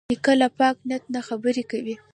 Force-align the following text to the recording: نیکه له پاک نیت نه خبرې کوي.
نیکه 0.09 0.33
له 0.41 0.47
پاک 0.59 0.75
نیت 0.89 1.03
نه 1.13 1.21
خبرې 1.27 1.63
کوي. 1.71 1.95